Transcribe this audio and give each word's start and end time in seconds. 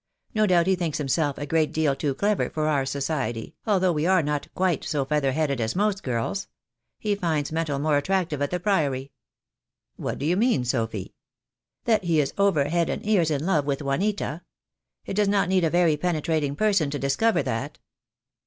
No 0.33 0.47
doubt 0.47 0.65
he 0.65 0.73
thinks 0.75 0.97
himself 0.97 1.37
a 1.37 1.45
great 1.45 1.71
deal 1.71 1.95
too 1.95 2.15
clever 2.15 2.49
for 2.49 2.67
our 2.67 2.87
society, 2.87 3.53
although 3.67 3.91
we 3.91 4.07
are 4.07 4.23
not 4.23 4.51
quite 4.55 4.83
so 4.83 5.05
feather 5.05 5.31
headed 5.31 5.61
as 5.61 5.75
most 5.75 6.01
girls. 6.01 6.47
He 6.97 7.13
finds 7.13 7.51
metal 7.51 7.77
more 7.77 7.97
attractive 7.97 8.41
at 8.41 8.49
the 8.49 8.59
Priory." 8.59 9.11
"What 9.97 10.17
do 10.17 10.25
you 10.25 10.35
mean, 10.37 10.63
Sophy?" 10.65 11.13
"That 11.85 12.05
he 12.05 12.19
is 12.19 12.33
over 12.39 12.63
head 12.67 12.89
and 12.89 13.05
ears 13.05 13.29
in 13.29 13.45
love 13.45 13.65
with 13.65 13.83
Juanita. 13.83 14.41
It 15.05 15.13
does 15.13 15.27
not 15.29 15.47
need 15.49 15.63
a 15.63 15.69
very 15.69 15.97
penetrating 15.97 16.55
person 16.55 16.89
to 16.89 16.97
discover 16.97 17.43
that." 17.43 17.77